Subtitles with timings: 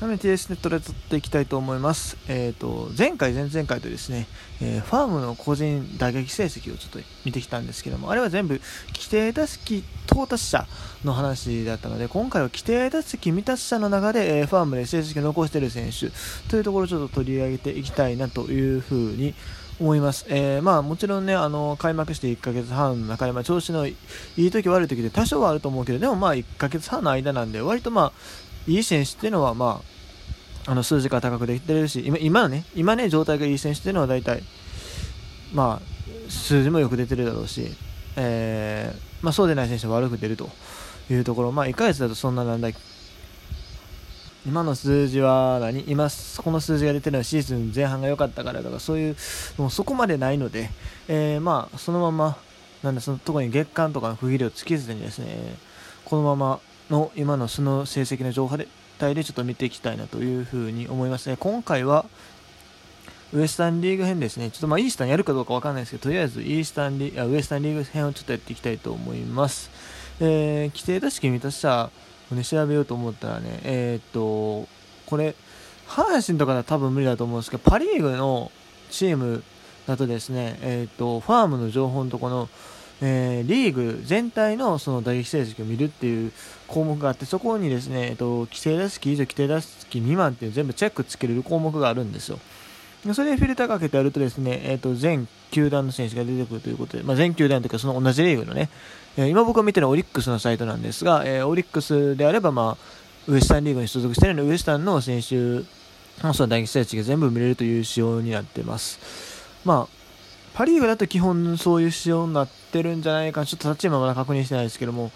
[0.00, 2.18] なので TS ネットで撮っていきたいと思います。
[2.28, 4.26] えっ、ー、と、前回、前々回とですね、
[4.60, 10.66] えー、ファームの個人打撃成績をちょっと見てきたんですけども、あれは全部規定打席到達者
[11.02, 16.10] の話だったので、今回は規定打席未達者の中で、えー、ファームで成績を残している選手
[16.50, 19.32] というところをちょっと取り上げていきたいなというふうに
[19.80, 20.26] 思います。
[20.28, 23.96] えー、まあもちろんね、あの、開幕して1ヶ月半の中で、まあ調子のい
[24.36, 29.80] い時悪い時で多少はあると思うけど、でもまあ1ヶ月半の間なんで、割とまあ、いい選手っていうのは、ま
[30.66, 34.42] あ、あの数字が高くできてるし、今今ね、今ね、状態がいい選手っていうのは大体、
[35.52, 37.68] まあ、数字もよく出てるだろうし、
[38.16, 40.50] えー、まあ、そうでない選手は悪く出ると
[41.10, 42.70] いうところ、まあ、1ヶ月だとそんななんだ
[44.46, 45.84] 今の数字は何？
[45.88, 46.08] 今
[46.38, 49.16] この数字が出てるのはシーズン前半が良かったからとかそういう
[49.58, 50.70] もうそこまでないので、
[51.08, 52.38] えー、まあそのまま
[52.84, 55.56] なんでその特に月間とかの区切りをつけずにですね
[56.04, 58.48] このままの今の素の成績の状
[58.98, 61.36] 態でちょっと見ていきたいなというふうに思いますね。
[61.38, 62.06] 今回は
[63.32, 64.50] ウエスタンリーグ編ですね。
[64.50, 69.70] ちょっとまあイースタンやるかどうかわかんないですけど、とりあえずイースタンリあウエスタンリーグ編をちょっとやっていきたいと思います。
[70.20, 71.90] えー、規定打式満たした
[72.30, 74.68] をね、調べようと思ったらね、えー、っと、
[75.06, 75.34] これ、
[75.88, 78.50] 阪神とかだと多分無理だと思うんですけど、パ・リーグの
[78.90, 79.44] チーム
[79.86, 82.48] だとですね、えー、っと、ファームの情報のところ、
[83.02, 86.32] えー、リーグ全体のその打撃成績を見るっていう
[86.66, 92.38] 項目があって、そこにですね、えっと、規定打席以上、規定打席未満っていう全部チェックつける項目があるんですよ。
[93.14, 98.68] それでフィルターかけてやるとですね、えっと、全球団の選手が出てくるということで、まあ、全球団というかその同じリーグのね、
[99.16, 105.36] えー、今僕が見てるオリックスのサイトなんですが、えー、オリックスであれば、まあ、ウエスタンリーグに所属しているので、ウエスタンの選手
[106.24, 108.98] のその打撃成績が全部見れるという仕様になってます。
[109.64, 110.05] まあ、
[110.56, 115.12] パ・リーグだと基本そういう仕様になってるんじゃないかちょっと立ち今まだ確認してないですけども、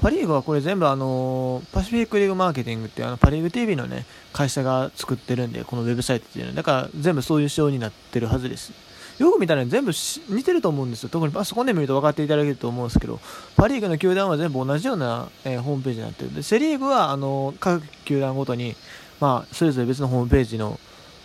[0.00, 6.50] パ・リーグはこれ全部あのパシフィックリーグマーケティングってあのパ・リーグ TV のね会社が作ってるんでこのウェブサイトっていうの。
[6.50, 8.72] はだから全部そういう仕様になってるはずです。
[9.20, 11.08] よく見たら全部似てると思うんですよ。
[11.08, 13.20] 特にパソコンで見ると分かっていただけると思うんですけど。
[13.54, 16.42] パ・リーグの球団は全部同じような、えー、ホームページになってるんで。
[16.42, 18.74] セ・リーグはあの各球団ごとに、
[19.20, 20.80] まあ、それぞれ別のホームページの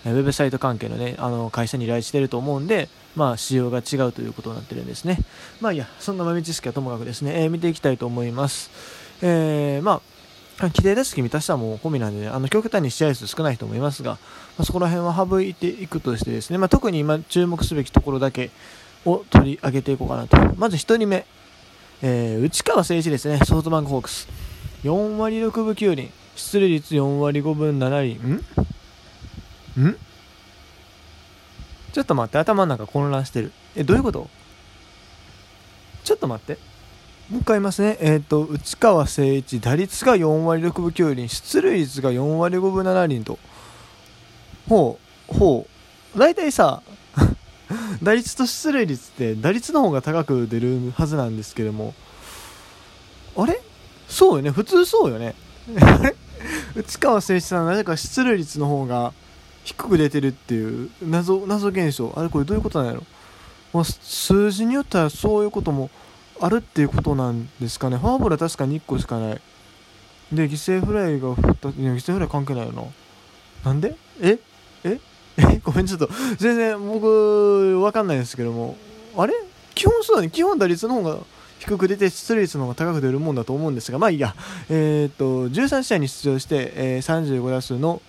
[0.06, 5.20] ウェブサイト関係のね、あの会社に依頼していると思うんで、まあ、仕様が違うということになってるんですね。
[5.62, 8.70] まあいや、そんな豆知識はともかくですね、えー、見ていきたいと思います。
[9.22, 10.02] えー、まあ、
[10.60, 14.20] 規定打席満たしたも込みなんで、ね、あの極端に試合数少ない人もいますが、ま
[14.60, 18.52] あ、そこら辺は省いていくとしてですね、まあ、特に今注目すべきところだけ
[19.06, 20.38] を取り上げていこうかなと。
[20.56, 21.26] まず1人目、
[22.02, 24.28] えー、内川誠一ですね、ソフトバンクホークス。
[24.84, 28.46] 4割6分9厘、出塁率4割5分7厘、ん？
[29.82, 29.98] ん？
[31.94, 33.52] ちょっと待って、頭の中混乱してる。
[33.76, 34.30] え、どういうこと？
[36.04, 36.60] ちょっと待って。
[37.30, 37.98] もう一回言いますね。
[38.00, 43.40] えっ、ー、と、内川誠一、打率が4割6分9厘、出塁率が4割5分7厘と。
[44.70, 45.00] ほ
[45.30, 45.68] う、ほ
[46.16, 46.20] う。
[46.20, 46.84] 大体さ、
[48.04, 51.96] 打率と出塁率って打率の方が高く出るはずなんですけども、
[53.36, 53.60] あれ？
[54.08, 54.52] そうよね。
[54.52, 55.34] 普通そうよね。
[56.76, 59.14] 内川誠一さん、なぜか出塁率の方が
[59.66, 62.14] 低く出てるっていう謎謎現象。
[62.16, 63.04] あれこれどういうことなんやろ、
[63.74, 65.90] まあ、数字によってはそういうことも
[66.40, 67.98] あるっていうことなんですかね。
[67.98, 69.42] フォアボールは確かに1個しかない。
[70.32, 72.84] で犠牲フライが2いや犠牲フライ関係ないよな。
[73.64, 73.96] なんで？
[74.22, 74.38] え？
[74.84, 75.00] え？
[75.38, 75.62] え？
[75.64, 76.10] ごめんちょっと。
[76.38, 78.78] 全然僕わかんないですけども。
[79.18, 79.34] あれ？
[79.74, 80.30] 基本そうだね。
[80.30, 81.18] 基本打率の方が
[81.60, 83.98] 低く出て出塁率の方が高く出るもんだと思うんですが。
[83.98, 84.36] まあいいや。
[84.70, 88.02] えー、っと13試合に出場して、えー、35打数の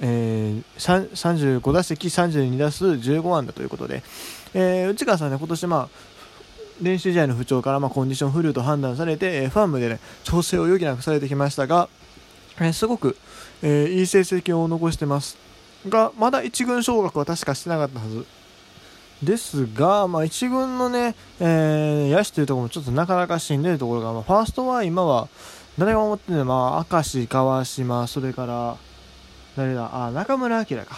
[0.00, 4.02] えー、35打席32打数15安打ということで、
[4.54, 5.88] えー、内川さんね、今年、まあ、
[6.82, 11.88] 練習試合の不調から、まあ、コンディション不良と判断されて、えー、ファームで、ね、調整を余儀なくされてきましたが、
[12.58, 13.16] えー、すごく、
[13.62, 15.38] えー、いい成績を残してます
[15.88, 18.26] が、まだ1軍昇格は確かしてなかったはず。
[19.22, 25.28] ですが、まあ、1軍のね、えー、野手というところもちょっとなかなかしんでるところが、まあ、ファーストは今は、
[25.78, 28.76] 誰が思ってるのまあ、明石、川島、それから、
[29.56, 30.06] 誰だ？
[30.06, 30.96] あ中村晃か。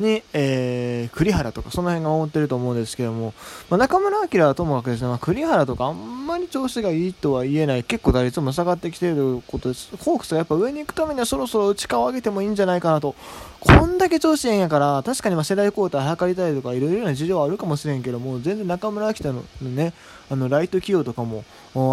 [0.00, 3.34] に、えー、栗原とかその辺が思ってると思うんですけども、
[3.68, 7.84] まあ、中村晃はともかくですね、まあ、栗原とかあんまり調子がいいとは言えない。
[7.84, 9.94] 結構打率も下がってきていることです。
[9.98, 13.14] ホークスがやっぱ上に行くためにはそろそろ内側を上げてもいいんじゃないかなと。
[13.60, 19.92] こんだけ調子いいんやから確かにまあ世代交代図りたいとかいろいろな事情はあるかもしれんけども全然中村晃のね
[20.30, 21.44] あのライト起用とかも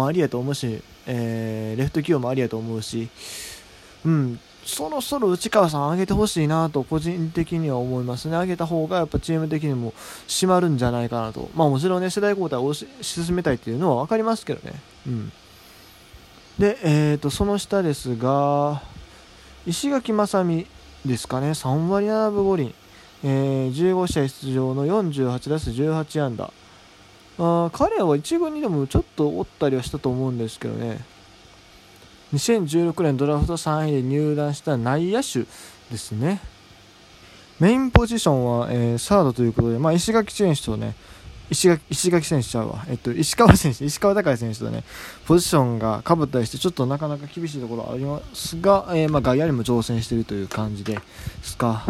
[0.06, 3.10] ありやと思うし、えー、レフト起用もありやと思うし。
[4.06, 4.40] うん。
[4.64, 8.36] そろそろ内川さん上げてほしいなと個人的には思いますね。
[8.36, 9.94] 上げた方がやっぱチーム的にも
[10.26, 11.48] 締まるんじゃないかなと。
[11.54, 14.80] まあもちろんね、世代交代を進めたいっていうのは分かりますけどね。
[15.06, 15.32] うん。
[16.58, 18.82] で、えーと、その下ですが、
[19.66, 20.66] 石垣雅美
[21.06, 22.74] ですかね、3割7分5厘、
[23.24, 26.52] えー、15試合出場の48打数18安打。
[27.40, 31.04] あ彼は1軍にでもちょっとおったりはしたと思うんですけどね、
[32.34, 35.40] 2016年ドラフト3位で入団した内野手
[35.90, 36.40] ですね。
[37.60, 40.94] メインポジションは、えー、サードということで、まあ、石垣選手とね、
[41.50, 44.84] 石垣石垣選手ちゃうわ、えっと、石川選手、石川高選手とね、
[45.26, 50.98] ポジションがかぶったりして、ちょっとなかなか厳しいところありますが、えー、まあ、外野にも挑戦しているという感じで
[51.42, 51.84] すか。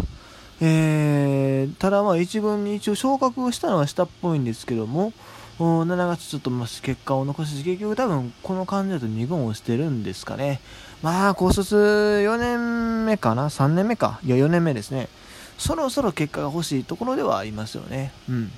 [0.61, 5.13] えー、ただ、まあ、一軍に一応昇格したのはしたっぽいんですけども、
[5.59, 10.61] 7月ちょっとま結果を残し、結局多分この感じだと2軍をしてるんですかね。
[11.01, 14.19] まあ、高卒4年目かな ?3 年目か？
[14.23, 15.09] いや、4年目ですね。
[15.57, 18.13] そろそろ結果が欲しいところではありますよね。
[18.29, 18.51] うん。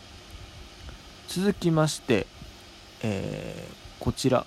[1.27, 2.27] 続きまして、
[3.01, 4.45] えー、こちら。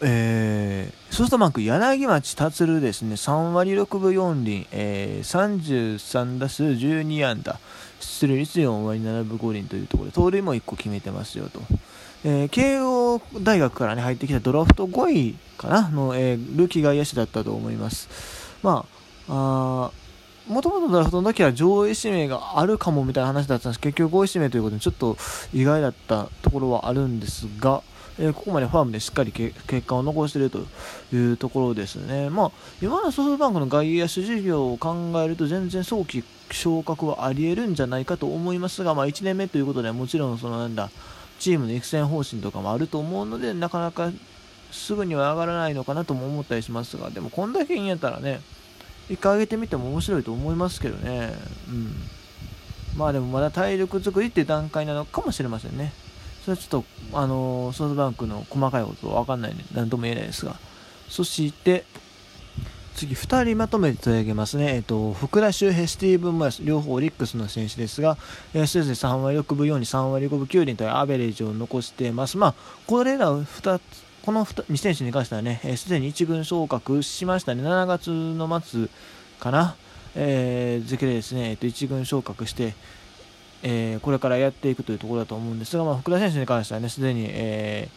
[0.00, 0.53] えー、
[1.14, 7.60] ソフトバンク柳町達ですね、3割6分4厘、えー、33打数12安打、
[8.00, 11.60] 出塁率4割7分5厘というところで、盗塁も1個決めてますよと。
[12.24, 15.88] えー、慶応大学から、ね、入ってきたドラフト5位かな。
[15.88, 18.08] の、えー、ルーキー外野手だったと思います。
[18.64, 18.84] ま
[19.28, 19.90] あ、あ
[20.48, 23.80] もともとドラフトの時は上位指名があるかもみたいな話だったんです。
[23.80, 25.16] 結局5位指名ということでちょっと
[25.52, 27.84] 意外だったところはあるんですが、
[28.18, 29.54] えー、ここまでファームでしっかり結
[29.86, 30.66] 果を残していると
[31.12, 32.30] いうところですね。
[32.30, 32.50] まあ、
[32.80, 40.90] 今のソフトバンクの外野手事業を考えると全然早期昇格はありえるんじゃないかと思いますが、まあ、1年目ということでもちろんそのなんだ
[41.38, 44.10] チームの育成方針とかもあると思うのでなかなか
[44.70, 48.40] すぐには上がらないのかなとも思ったりしますがでもこんだけいいんやったらね
[49.08, 51.34] 一回上げてみても面白いと思いますけどね。
[51.68, 51.94] うん。
[52.96, 55.92] まあでもまだ体力作りっていう段階なのかもしれませんね。
[56.44, 60.56] それはちょっと、あの、ソフトバンクの細かいことはわかんないんで、何とも言えないですが。
[61.08, 61.86] そして、
[62.94, 64.74] 次、2人まとめて取り上げますね。
[64.74, 68.18] えっ、と、福田周平、スティーブン・マイス、両方オリックスの選手ですが、
[68.52, 72.36] えー、それぞれ3割6分4に3割5分9厘というアベレージを残しています。
[72.36, 72.54] まあ、
[72.86, 73.82] これら2つ、
[74.22, 78.88] この2選手に関してはね、す、で、に1軍昇格しましたね、7月の末
[79.40, 79.76] かな、
[80.14, 82.74] えー、付けでですね、えー、と1軍昇格して、
[83.66, 87.88] えー、これからやっていくというところだと思うんですが、まあ、福田選手に関してはね、すでに、え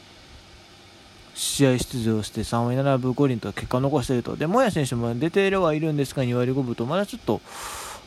[1.35, 7.41] ー、試合出場して3割7分5厘と結果を残していると、で、モヤ選手も出てはいるんですが、2割5分と、まだちょっと、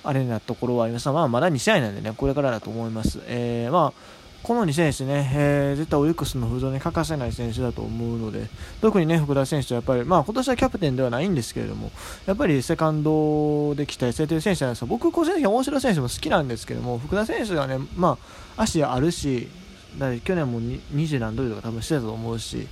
[0.03, 3.21] あれなところはありますが、まあ、まだ2試合なんでね、これからだと思います。
[3.27, 8.49] えー、まあこの2選手ね、えー、絶対オリックスの風土に欠かせない選手だと思うので、
[8.81, 11.91] 特にね、福田選手はやっぱり、まあ今年はキャプテンではないんですけれども、
[12.27, 18.19] やっぱりセカンドで期待されている選手なんですが、僕個人的に大城選手も好きなんですけども、福田選手がね、ま
[18.57, 19.49] あ足あるし、
[19.99, 22.67] だ去年も20何ドルとか多分してたと思うし、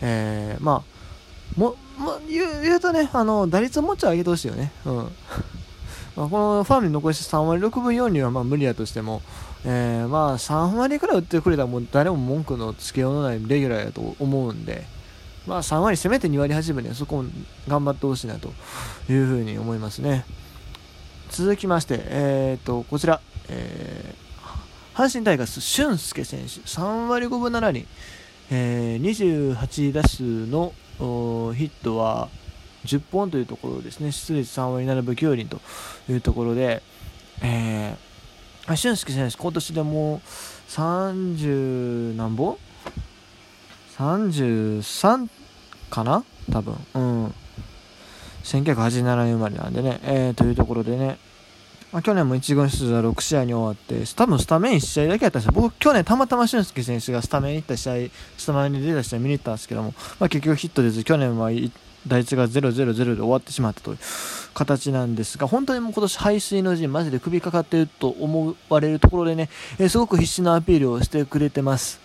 [0.00, 4.72] えー、まあ、も、まあ、言う言うとね、あの、打率をもうちょい上げてほしいよね。
[4.84, 4.94] うん。
[6.16, 9.22] まあ、このファームに残して3割6分4にはまあ無理だとしても、
[9.64, 14.84] えー、まあ3割くらい打ってくれたらもう誰も文句のつけようのないレギュラーやと思うんで、
[15.46, 17.24] まあ3割、せめて2割8分でそこを
[17.68, 18.52] 頑張ってほしいなと
[19.10, 20.24] いうふうに思いますね。
[21.30, 27.86] 続きまして、えー、とこちら、えー、阪神タイガース、俊介選手、3割5分7厘、
[28.50, 32.28] えー、28打数のヒットは
[32.86, 35.60] 10本というところですね、出率3割7分9厘と
[36.08, 36.82] いうところで、
[37.42, 38.09] えー
[38.76, 40.20] 俊介選手、今年でもう
[40.70, 42.56] 30何本
[43.96, 45.28] ?33
[45.90, 46.24] かな？
[46.52, 46.74] 多分。
[46.94, 47.34] うん。
[48.44, 51.18] 1987年生まれなんでね、えー、というところでね、
[51.92, 55.52] まあ、去年も1軍出場6試合に終わって、多分スタメン1試合だけやったんですよ。
[55.54, 57.94] 僕、去年たまたま俊介選手がスタメンに行った試合、
[58.38, 61.50] スタメンに出た試合見に行ったんですけども、まあ、結局ヒット出ず、去年は
[62.06, 63.98] 打率が0-0-0で終わってしまったという
[64.54, 72.00] 形なんですが、本当にもう今年排水の陣、マジで首かかっていると思われるところでね、えー、すごく必死のアピールをしてくれてます。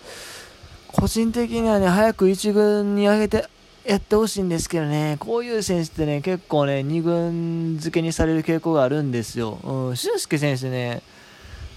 [0.88, 3.46] 個人的にはね、早く1軍に上げて
[3.84, 9.58] やってほしいんですけどね、こういう選手ってね、結構ね、2軍付けにされる傾向があるんですよ。
[9.62, 11.02] うん、俊介選手ね、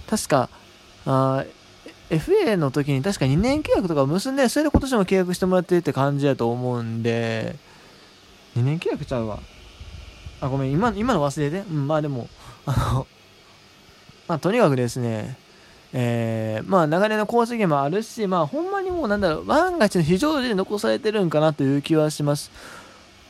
[0.10, 0.50] 確か、
[1.06, 1.46] あ
[2.10, 7.56] FA の時に確か2年契約とか結んで、それで今年も契約してもらってるって感じだと思うんで、
[8.60, 9.40] 2年契約ちゃうわ。
[10.42, 11.60] あ、ごめん、今、今の忘れて。
[11.70, 12.28] うん、まあでも、
[12.66, 13.08] あの、
[14.28, 15.38] まあとにかくですね、
[15.94, 22.52] えー、まあ流れの功績もあるし、まあほんまにもうなんだろう、万が一の非常時で残されてるんかなという気はします。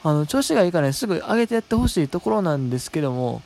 [0.04, 3.42] あの、調子がいいからね、すぐ上げてやってほしいところなんですけども、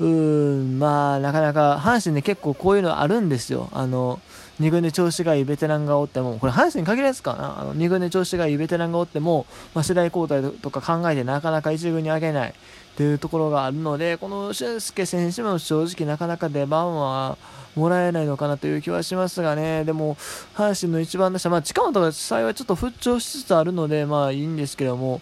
[0.00, 3.68] うーん、まあなかなか、阪神ね結構こういうのあるんですよ。
[3.72, 4.20] あの、
[4.60, 12.54] 2軍で調子がいいベテランがおっても、これ阪神に限らずかな、あの2軍で調子がいいベテランがおっても、まあ、世代交代とか考えてなかなか1軍に上げないっ
[12.96, 17.38] ていうところがあるので、この俊介選手も正直なかなか出番は
[17.76, 20.16] もらえないのかなという気はしますがね、でも、
[20.56, 25.20] 阪神の一番打者、まあ、近本が幸いちょっと復調しつつあるので、まあいいんですけども、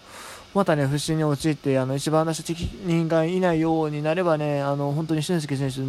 [0.57, 5.81] またね、不振に陥って、あの一番打者的人がいないようになればね、あの本当に俊介選手、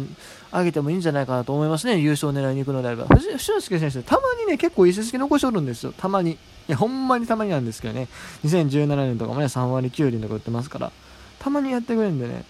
[0.55, 3.07] 上げてもいいんじゃないかなと思いますね、優勝を狙いに行くのであれば。
[3.17, 6.33] 俊介選手、たまにね、結構いい成績残しおるんですよ、たまに。
[6.33, 8.07] いや、ほんまにたまになんですけどね、
[8.45, 10.91] 2017年とかもね、3割9厘とか打ってますから、
[11.39, 12.43] たまにやってくれるんでね、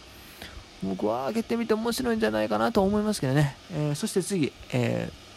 [0.83, 3.55] 僕は上げてみて面白いんじゃないかなと思いますけどね。
[3.71, 5.28] えー、そして次、えー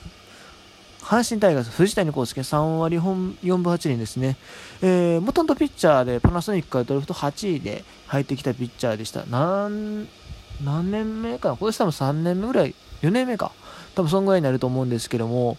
[1.02, 4.36] 阪神タイガース、藤谷康介3割本4分8厘ですね。
[4.80, 9.24] えー、もともとピッチャーでパナソニックからドラフト8位で入ってきたピッチャーでした。
[9.26, 10.08] 何、
[10.62, 11.56] 年目かな？
[11.56, 13.52] 今年多分3年目ぐらい、4年目か。
[13.94, 15.58] 多分そんぐらいになると思うんですけども、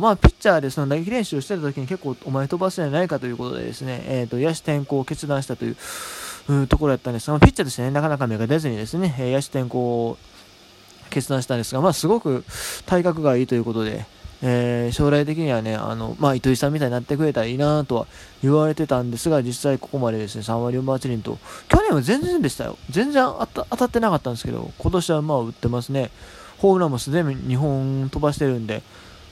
[0.00, 5.76] まあ、ピッチャーでその打撃練習をしてた時に結構お前飛ばすんじゃないかということでですね、えーと、野手転向を決断したという
[6.48, 10.18] うところだったんですが、ピッチャーですね、なかなか目が出ずにですね、野手転向を
[11.10, 12.44] 決断したんですが、まあ、すごく
[12.86, 14.06] 体格がいいということで、
[14.40, 18.06] えー、将来的にはね、あの、まあ、糸井さんみたいになってくれたらいいなとは
[18.42, 22.78] 言われてたんですが、実際ここまでですね、3割4分8厘と、去年は全然でしたよ。
[22.90, 26.10] 全然当たってなかったんですけど、今年はまあ打ってますね。
[26.58, 28.82] ホームランもすでに2本飛ばしてるんで、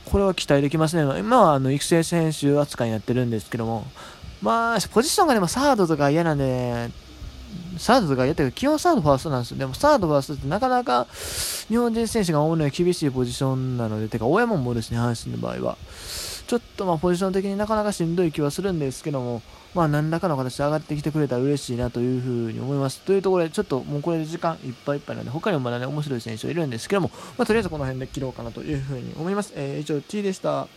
[0.07, 1.19] これは期待できますね。
[1.19, 3.85] 今はあの育成選手扱いになってるんですけども、
[4.43, 6.91] まあ、ポジションがでもサードとか嫌なんで、ね、
[7.79, 9.59] サードとかやったけど、基本サードファーストなんですよ。
[9.59, 11.07] でもサードファーストってなかなか
[11.69, 15.79] 日本人選手が多いのは厳しいポジションなので、てか、大山もですね、阪神の場合は。
[16.47, 19.43] ちょっとまあポジション的になかなかしんどい気はするんですけども、
[19.75, 23.01] まあ何らかの形で上がってきてくれたら嬉しいなというふうに思います。
[23.01, 29.53] というところで、ちょっともうこれで時間いっぱいいっぱいなので、他にもまだね、面白い選手はいるんですけども、まあとりあえずこの辺で切ろうかなというふうに思います。
[29.57, 30.69] えー、以上、T でした。